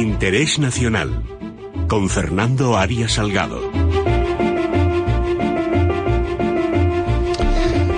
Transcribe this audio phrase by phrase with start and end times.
[0.00, 1.10] Interés Nacional
[1.86, 3.60] con Fernando Arias Salgado.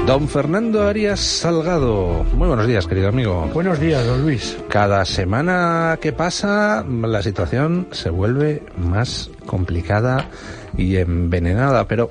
[0.05, 2.25] Don Fernando Arias Salgado.
[2.35, 3.49] Muy buenos días, querido amigo.
[3.55, 4.59] Buenos días, don Luis.
[4.69, 10.29] Cada semana que pasa, la situación se vuelve más complicada
[10.77, 12.11] y envenenada, pero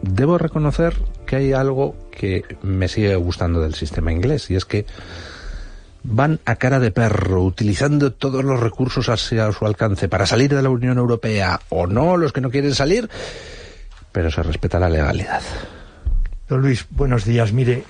[0.00, 4.86] debo reconocer que hay algo que me sigue gustando del sistema inglés, y es que
[6.04, 10.62] van a cara de perro, utilizando todos los recursos a su alcance para salir de
[10.62, 13.08] la Unión Europea o no, los que no quieren salir,
[14.10, 15.42] pero se respeta la legalidad.
[16.48, 17.52] Don Luis, buenos días.
[17.52, 17.84] Mire,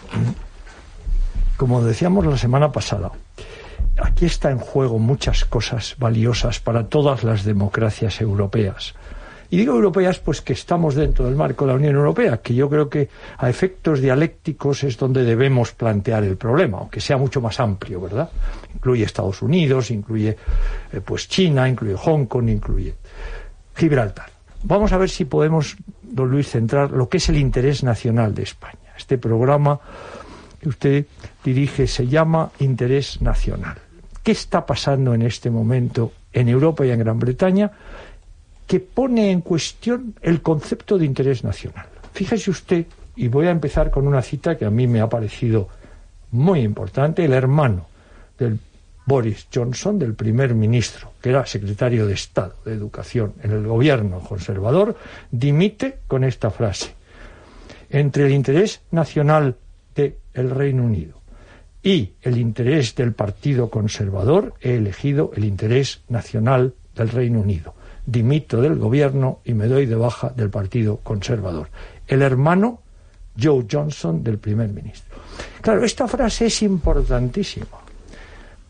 [1.57, 3.11] como decíamos la semana pasada,
[4.01, 8.95] aquí está en juego muchas cosas valiosas para todas las democracias europeas.
[9.53, 12.71] Y digo europeas, pues que estamos dentro del marco de la Unión Europea, que yo
[12.71, 17.61] creo que a efectos dialécticos es donde debemos plantear el problema, aunque sea mucho más
[17.61, 18.31] amplio, ¿verdad?
[18.75, 20.39] Incluye Estados Unidos, incluye
[20.91, 22.95] eh, pues China, incluye Hong Kong, incluye
[23.77, 24.31] Gibraltar.
[24.63, 28.45] Vamos a ver si podemos, don Luis, centrar lo que es el interés nacional de
[28.45, 28.95] España.
[28.97, 29.79] Este programa
[30.63, 31.07] que usted
[31.45, 33.77] dirige se llama Interés Nacional.
[34.23, 37.71] ¿Qué está pasando en este momento en Europa y en Gran Bretaña?
[38.73, 41.85] Que pone en cuestión el concepto de interés nacional.
[42.15, 45.69] Fíjese usted, y voy a empezar con una cita que a mí me ha parecido
[46.31, 47.87] muy importante, el hermano
[48.39, 48.59] del
[49.05, 54.21] Boris Johnson, del primer ministro, que era secretario de Estado de Educación en el gobierno
[54.21, 54.97] conservador,
[55.31, 56.95] dimite con esta frase.
[57.91, 59.57] Entre el interés nacional
[59.95, 61.21] del Reino Unido
[61.83, 68.61] y el interés del Partido Conservador, he elegido el interés nacional del Reino Unido dimito
[68.61, 71.69] del gobierno y me doy de baja del Partido Conservador.
[72.07, 72.81] El hermano
[73.41, 75.17] Joe Johnson del primer ministro.
[75.61, 77.67] Claro, esta frase es importantísima,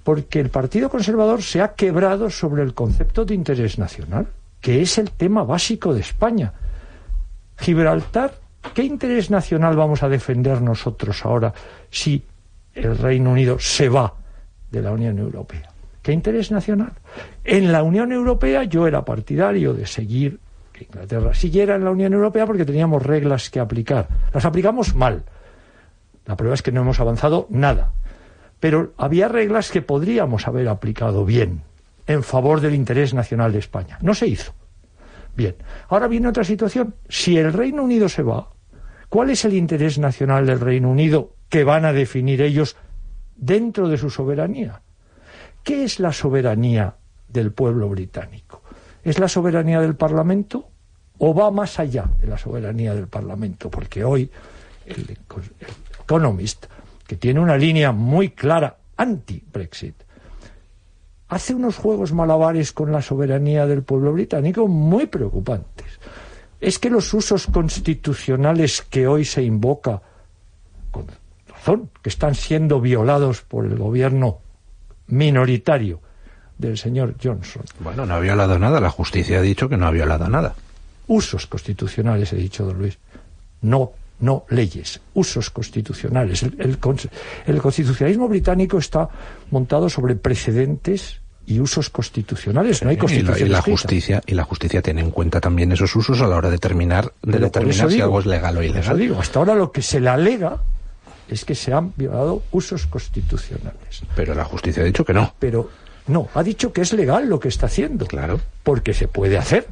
[0.05, 4.29] porque el Partido Conservador se ha quebrado sobre el concepto de interés nacional,
[4.61, 6.53] que es el tema básico de España.
[7.59, 8.35] Gibraltar,
[8.75, 11.53] ¿qué interés nacional vamos a defender nosotros ahora
[11.91, 12.23] si
[12.75, 14.15] el Reino Unido se va
[14.71, 15.72] de la Unión Europea?
[16.03, 16.93] ¿Qué interés nacional?
[17.45, 20.41] En la Unión Europea yo era partidario de seguir
[20.73, 24.09] que Inglaterra siguiera en la Unión Europea porque teníamos reglas que aplicar.
[24.35, 25.23] Las aplicamos mal.
[26.27, 27.93] La prueba es que no hemos avanzado nada.
[28.59, 31.63] Pero había reglas que podríamos haber aplicado bien
[32.07, 33.99] en favor del interés nacional de España.
[34.03, 34.53] No se hizo.
[35.37, 35.55] Bien,
[35.89, 36.95] ahora viene otra situación.
[37.09, 38.51] Si el Reino Unido se va,
[39.09, 42.77] ¿cuál es el interés nacional del Reino Unido que van a definir ellos
[43.37, 44.83] dentro de su soberanía?
[45.63, 46.95] ¿Qué es la soberanía
[47.29, 48.63] del pueblo británico?
[49.05, 50.69] ¿Es la soberanía del Parlamento
[51.19, 53.71] o va más allá de la soberanía del Parlamento?
[53.71, 54.31] Porque hoy
[54.87, 55.17] el,
[56.03, 56.67] Economist,
[57.07, 59.95] que tiene una línea muy clara anti-Brexit,
[61.29, 66.01] hace unos juegos malabares con la soberanía del pueblo británico muy preocupantes.
[66.61, 70.03] Es que los usos constitucionales que hoy se invoca,
[70.91, 71.07] con
[71.49, 74.41] razón, que están siendo violados por el gobierno
[75.13, 76.01] minoritario
[76.59, 77.63] del señor Johnson.
[77.81, 80.55] Bueno, no ha violado nada, la justicia ha dicho que no ha violado nada.
[81.07, 82.99] Usos constitucionales, he dicho, don Luis.
[83.61, 86.43] No, no leyes, usos constitucionales.
[86.43, 89.09] El, constitucionalismo británico está
[89.51, 93.49] montado sobre precedentes y usos constitucionales, no hay constitución.
[93.49, 96.49] Y la, justicia y la justicia tiene en cuenta también esos usos a la hora
[96.49, 98.97] de determinar, de determinar si algo es legal o ilegal.
[98.97, 100.61] Digo, hasta ahora lo que se le alega
[101.33, 104.03] es que se han violado usos constitucionales.
[104.15, 105.35] Pero la justicia ha dicho que no.
[105.39, 105.71] Pero
[106.07, 108.07] no, ha dicho que es legal lo que está haciendo.
[108.07, 108.41] Claro.
[108.63, 109.67] Porque se puede hacer.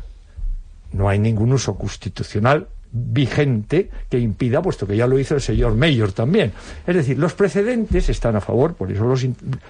[0.92, 5.74] No hay ningún uso constitucional vigente que impida, puesto que ya lo hizo el señor
[5.74, 6.52] Mayor también.
[6.86, 9.24] Es decir, los precedentes están a favor, por eso los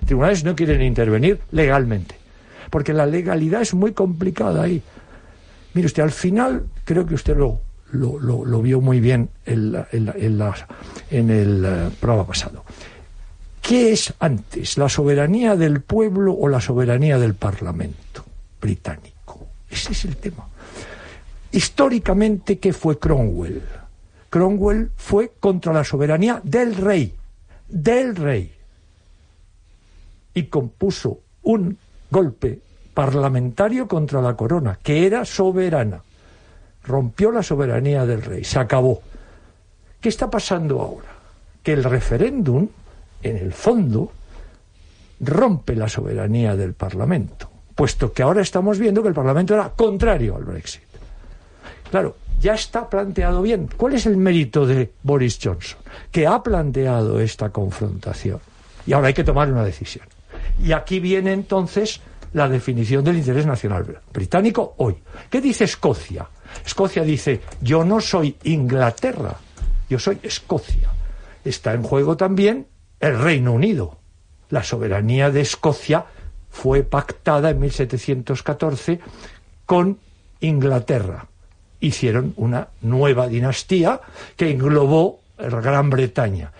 [0.06, 2.14] tribunales no quieren intervenir legalmente.
[2.70, 4.82] Porque la legalidad es muy complicada ahí.
[5.74, 7.60] Mire usted, al final, creo que usted lo,
[7.92, 12.64] lo, lo, vio muy bien en, en, el eh, programa pasado.
[13.60, 18.24] ¿Qué es antes, la soberanía del pueblo o la soberanía del Parlamento
[18.60, 19.46] británico?
[19.68, 20.46] Ese es el tema.
[21.52, 23.62] Históricamente, ¿qué fue Cromwell?
[24.28, 27.14] Cromwell fue contra la soberanía del rey,
[27.68, 28.52] del rey,
[30.32, 31.76] y compuso un
[32.10, 32.60] golpe
[32.94, 36.02] parlamentario contra la corona, que era soberana
[36.90, 39.00] rompió la soberanía del rey, se acabó.
[40.00, 41.08] ¿Qué está pasando ahora?
[41.62, 42.68] Que el referéndum,
[43.22, 44.12] en el fondo,
[45.20, 50.36] rompe la soberanía del Parlamento, puesto que ahora estamos viendo que el Parlamento era contrario
[50.36, 50.82] al Brexit.
[51.90, 53.68] Claro, ya está planteado bien.
[53.76, 55.78] ¿Cuál es el mérito de Boris Johnson?
[56.10, 58.40] Que ha planteado esta confrontación.
[58.86, 60.06] Y ahora hay que tomar una decisión.
[60.62, 62.00] Y aquí viene entonces
[62.32, 64.96] la definición del interés nacional británico hoy.
[65.28, 66.26] ¿Qué dice Escocia?
[66.64, 69.36] Escocia dice, yo no soy Inglaterra,
[69.88, 70.90] yo soy Escocia.
[71.44, 72.66] Está en juego también
[73.00, 73.98] el Reino Unido.
[74.50, 76.06] La soberanía de Escocia
[76.50, 79.00] fue pactada en 1714
[79.64, 79.98] con
[80.40, 81.26] Inglaterra.
[81.80, 84.00] Hicieron una nueva dinastía
[84.36, 86.52] que englobó Gran Bretaña.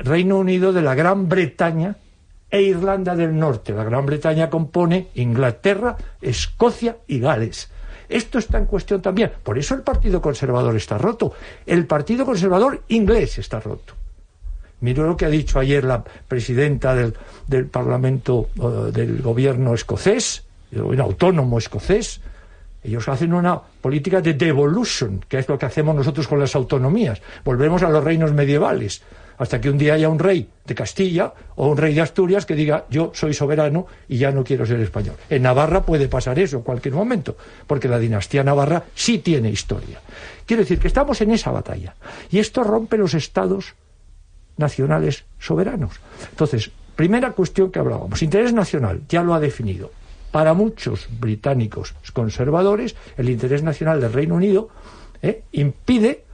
[0.00, 1.96] Reino Unido de la Gran Bretaña
[2.50, 3.72] e Irlanda del Norte.
[3.72, 7.70] La Gran Bretaña compone Inglaterra, Escocia y Gales.
[8.08, 9.32] Esto está en cuestión también.
[9.42, 11.32] Por eso el Partido Conservador está roto.
[11.66, 13.94] El Partido Conservador inglés está roto.
[14.80, 21.00] Miro lo que ha dicho ayer la presidenta del, Parlamento eh, del gobierno escocés, un
[21.00, 22.20] autónomo escocés.
[22.82, 27.22] Ellos hacen una política de devolution, que es lo que hacemos nosotros con las autonomías.
[27.44, 29.02] Volvemos a los reinos medievales
[29.42, 32.54] hasta que un día haya un rey de Castilla o un rey de Asturias que
[32.54, 35.16] diga yo soy soberano y ya no quiero ser español.
[35.28, 37.36] En Navarra puede pasar eso en cualquier momento,
[37.66, 40.00] porque la dinastía navarra sí tiene historia.
[40.46, 41.96] Quiero decir que estamos en esa batalla
[42.30, 43.74] y esto rompe los estados
[44.58, 46.00] nacionales soberanos.
[46.30, 49.90] Entonces, primera cuestión que hablábamos, interés nacional, ya lo ha definido.
[50.30, 54.68] Para muchos británicos conservadores, el interés nacional del Reino Unido
[55.20, 56.24] eh, impide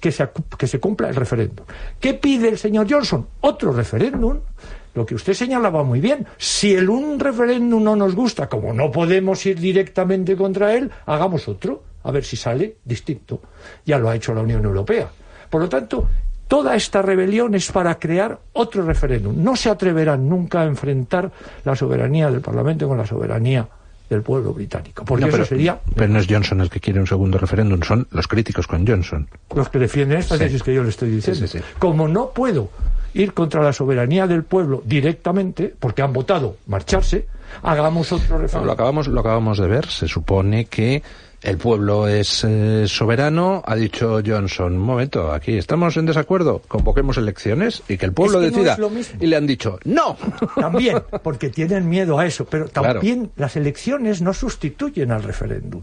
[0.00, 1.66] que se, que se cumpla el referéndum.
[2.00, 3.26] ¿Qué pide el señor Johnson?
[3.40, 4.38] Otro referéndum.
[4.94, 6.26] Lo que usted señalaba muy bien.
[6.38, 11.46] Si el un referéndum no nos gusta, como no podemos ir directamente contra él, hagamos
[11.46, 13.40] otro, a ver si sale distinto.
[13.84, 15.08] Ya lo ha hecho la Unión Europea.
[15.50, 16.08] Por lo tanto,
[16.48, 19.42] toda esta rebelión es para crear otro referéndum.
[19.42, 21.30] No se atreverán nunca a enfrentar
[21.64, 23.68] la soberanía del Parlamento con la soberanía
[24.08, 25.04] del pueblo británico.
[25.04, 25.78] Porque pero, eso sería.
[25.94, 29.28] Pero no es Johnson el que quiere un segundo referéndum, son los críticos con Johnson.
[29.54, 30.60] Los que defienden estas sí.
[30.60, 31.46] que yo le estoy diciendo.
[31.46, 32.70] Sí, sí, Como no puedo
[33.14, 37.26] ir contra la soberanía del pueblo directamente, porque han votado marcharse,
[37.62, 38.66] hagamos otro referéndum.
[38.66, 39.86] lo, acabamos, lo acabamos de ver.
[39.86, 41.02] Se supone que
[41.42, 44.72] el pueblo es eh, soberano, ha dicho Johnson.
[44.72, 48.70] Un momento, aquí estamos en desacuerdo, convoquemos elecciones y que el pueblo es que decida.
[48.70, 49.18] No es lo mismo.
[49.20, 50.16] Y le han dicho, no.
[50.56, 53.32] También, porque tienen miedo a eso, pero también claro.
[53.36, 55.82] las elecciones no sustituyen al referéndum.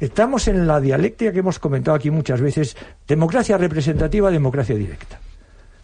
[0.00, 5.20] Estamos en la dialéctica que hemos comentado aquí muchas veces, democracia representativa, democracia directa.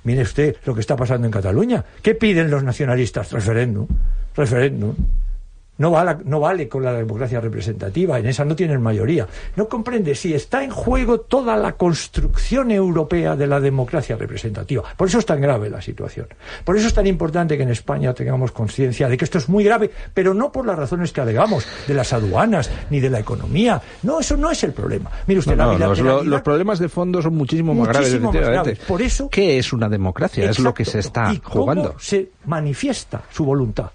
[0.02, 1.84] Mire usted lo que está pasando en Cataluña.
[2.02, 3.32] ¿Qué piden los nacionalistas?
[3.32, 3.86] Referéndum.
[4.34, 4.94] Referéndum.
[5.80, 9.26] No vale, no vale, con la democracia representativa, en esa no tienen mayoría.
[9.56, 14.82] No comprende si está en juego toda la construcción europea de la democracia representativa.
[14.94, 16.26] Por eso es tan grave la situación.
[16.64, 19.64] Por eso es tan importante que en España tengamos conciencia de que esto es muy
[19.64, 23.80] grave, pero no por las razones que alegamos, de las aduanas, ni de la economía.
[24.02, 25.10] No, eso no es el problema.
[25.26, 28.20] Mire usted, no, la no, los, los, problemas de fondo son muchísimo más graves.
[28.20, 28.80] Más graves.
[28.80, 30.44] Por eso, ¿Qué es una democracia?
[30.44, 30.60] Exacto.
[30.60, 31.94] Es lo que se está ¿Y cómo jugando.
[31.98, 33.90] se manifiesta su voluntad.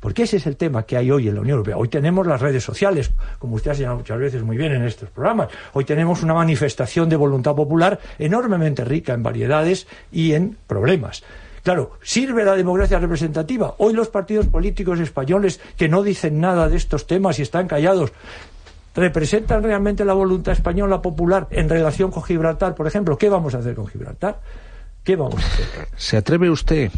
[0.00, 1.76] Porque ese es el tema que hay hoy en la Unión Europea.
[1.76, 5.10] Hoy tenemos las redes sociales, como usted ha señalado muchas veces muy bien en estos
[5.10, 5.48] programas.
[5.72, 11.24] Hoy tenemos una manifestación de voluntad popular enormemente rica en variedades y en problemas.
[11.64, 13.74] Claro, ¿sirve la democracia representativa?
[13.78, 18.12] Hoy los partidos políticos españoles que no dicen nada de estos temas y están callados,
[18.94, 23.18] ¿representan realmente la voluntad española popular en relación con Gibraltar, por ejemplo?
[23.18, 24.40] ¿Qué vamos a hacer con Gibraltar?
[25.02, 25.88] ¿Qué vamos a hacer?
[25.96, 26.90] ¿Se atreve usted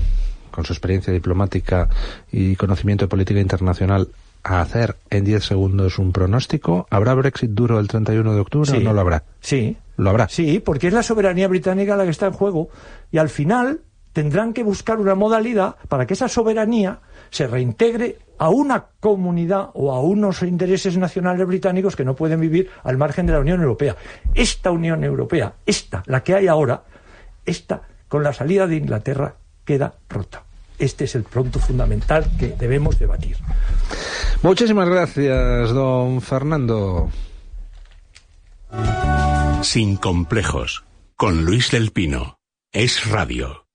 [0.50, 1.88] con su experiencia diplomática
[2.30, 4.08] y conocimiento de política internacional,
[4.42, 6.86] a hacer en 10 segundos un pronóstico?
[6.90, 9.24] ¿Habrá Brexit duro el 31 de octubre sí, o no lo habrá?
[9.40, 9.76] Sí.
[9.96, 10.28] ¿Lo habrá?
[10.28, 12.70] Sí, porque es la soberanía británica la que está en juego.
[13.10, 13.80] Y al final
[14.12, 19.92] tendrán que buscar una modalidad para que esa soberanía se reintegre a una comunidad o
[19.92, 23.96] a unos intereses nacionales británicos que no pueden vivir al margen de la Unión Europea.
[24.34, 26.82] Esta Unión Europea, esta, la que hay ahora,
[27.44, 29.34] esta, con la salida de Inglaterra,
[29.64, 30.44] queda rota.
[30.80, 33.36] Este es el punto fundamental que debemos debatir.
[34.42, 37.10] Muchísimas gracias, don Fernando.
[39.62, 40.84] Sin complejos,
[41.16, 42.38] con Luis del Pino.
[42.72, 43.69] Es Radio.